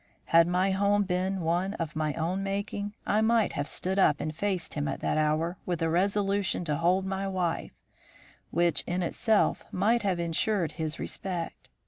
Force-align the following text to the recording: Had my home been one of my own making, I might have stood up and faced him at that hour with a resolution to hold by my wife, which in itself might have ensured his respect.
Had 0.25 0.47
my 0.47 0.71
home 0.71 1.03
been 1.03 1.41
one 1.41 1.75
of 1.75 1.95
my 1.95 2.15
own 2.15 2.41
making, 2.41 2.95
I 3.05 3.21
might 3.21 3.53
have 3.53 3.67
stood 3.67 3.99
up 3.99 4.19
and 4.19 4.35
faced 4.35 4.73
him 4.73 4.87
at 4.87 4.99
that 5.01 5.19
hour 5.19 5.57
with 5.67 5.79
a 5.83 5.91
resolution 5.91 6.65
to 6.65 6.77
hold 6.77 7.07
by 7.07 7.17
my 7.17 7.27
wife, 7.27 7.73
which 8.49 8.81
in 8.87 9.03
itself 9.03 9.63
might 9.71 10.01
have 10.01 10.19
ensured 10.19 10.71
his 10.71 10.97
respect. 10.97 11.69